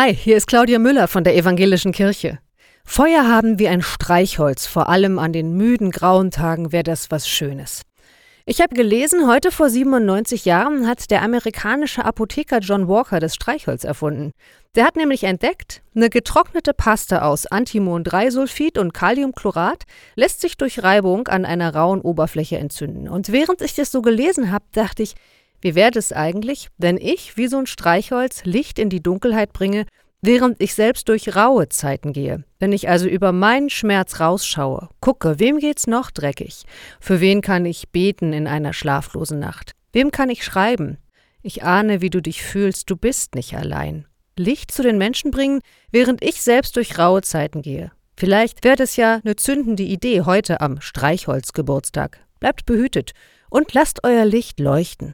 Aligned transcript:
Hi, 0.00 0.14
hier 0.14 0.36
ist 0.36 0.46
Claudia 0.46 0.78
Müller 0.78 1.08
von 1.08 1.24
der 1.24 1.34
Evangelischen 1.34 1.90
Kirche. 1.90 2.38
Feuer 2.84 3.26
haben 3.26 3.58
wie 3.58 3.66
ein 3.66 3.82
Streichholz, 3.82 4.64
vor 4.64 4.88
allem 4.88 5.18
an 5.18 5.32
den 5.32 5.56
müden 5.56 5.90
grauen 5.90 6.30
Tagen 6.30 6.70
wäre 6.70 6.84
das 6.84 7.10
was 7.10 7.28
Schönes. 7.28 7.82
Ich 8.46 8.60
habe 8.60 8.76
gelesen, 8.76 9.26
heute 9.26 9.50
vor 9.50 9.68
97 9.68 10.44
Jahren 10.44 10.86
hat 10.86 11.10
der 11.10 11.22
amerikanische 11.22 12.04
Apotheker 12.04 12.60
John 12.60 12.86
Walker 12.86 13.18
das 13.18 13.34
Streichholz 13.34 13.82
erfunden. 13.82 14.30
Der 14.76 14.84
hat 14.84 14.94
nämlich 14.94 15.24
entdeckt, 15.24 15.82
eine 15.96 16.10
getrocknete 16.10 16.74
Paste 16.74 17.24
aus 17.24 17.46
Antimon-3-Sulfid 17.46 18.78
und 18.78 18.94
Kaliumchlorat 18.94 19.82
lässt 20.14 20.40
sich 20.40 20.56
durch 20.56 20.80
Reibung 20.84 21.26
an 21.26 21.44
einer 21.44 21.74
rauen 21.74 22.02
Oberfläche 22.02 22.56
entzünden. 22.56 23.08
Und 23.08 23.32
während 23.32 23.62
ich 23.62 23.74
das 23.74 23.90
so 23.90 24.00
gelesen 24.00 24.52
habe, 24.52 24.64
dachte 24.70 25.02
ich, 25.02 25.16
wie 25.60 25.74
wäre 25.74 25.98
es 25.98 26.12
eigentlich, 26.12 26.68
wenn 26.78 26.96
ich, 26.96 27.36
wie 27.36 27.48
so 27.48 27.58
ein 27.58 27.66
Streichholz, 27.66 28.44
Licht 28.44 28.78
in 28.78 28.90
die 28.90 29.02
Dunkelheit 29.02 29.52
bringe, 29.52 29.86
während 30.22 30.60
ich 30.62 30.74
selbst 30.74 31.08
durch 31.08 31.34
raue 31.34 31.68
Zeiten 31.68 32.12
gehe? 32.12 32.44
Wenn 32.58 32.72
ich 32.72 32.88
also 32.88 33.08
über 33.08 33.32
meinen 33.32 33.70
Schmerz 33.70 34.20
rausschaue, 34.20 34.88
gucke, 35.00 35.38
wem 35.38 35.58
geht's 35.58 35.86
noch 35.86 36.10
dreckig? 36.10 36.64
Für 37.00 37.20
wen 37.20 37.40
kann 37.40 37.66
ich 37.66 37.88
beten 37.88 38.32
in 38.32 38.46
einer 38.46 38.72
schlaflosen 38.72 39.38
Nacht? 39.38 39.72
Wem 39.92 40.10
kann 40.10 40.30
ich 40.30 40.44
schreiben? 40.44 40.98
Ich 41.42 41.62
ahne, 41.62 42.00
wie 42.00 42.10
du 42.10 42.20
dich 42.20 42.42
fühlst, 42.42 42.90
du 42.90 42.96
bist 42.96 43.34
nicht 43.34 43.56
allein. 43.56 44.06
Licht 44.36 44.70
zu 44.70 44.82
den 44.82 44.98
Menschen 44.98 45.30
bringen, 45.30 45.60
während 45.90 46.22
ich 46.22 46.42
selbst 46.42 46.76
durch 46.76 46.98
raue 46.98 47.22
Zeiten 47.22 47.62
gehe. 47.62 47.90
Vielleicht 48.16 48.64
wäre 48.64 48.82
es 48.82 48.96
ja 48.96 49.20
eine 49.24 49.36
zündende 49.36 49.84
Idee 49.84 50.22
heute 50.22 50.60
am 50.60 50.80
Streichholzgeburtstag. 50.80 52.18
Bleibt 52.40 52.66
behütet 52.66 53.12
und 53.50 53.74
lasst 53.74 54.04
euer 54.04 54.24
Licht 54.24 54.60
leuchten. 54.60 55.06